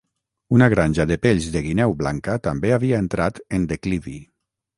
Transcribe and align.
Una 0.59 0.69
granja 0.73 1.03
de 1.11 1.17
pells 1.25 1.49
de 1.57 1.61
guineu 1.67 1.93
blanca 1.99 2.39
també 2.49 2.73
havia 2.79 3.03
entrat 3.07 3.45
en 3.59 3.69
declivi. 3.75 4.17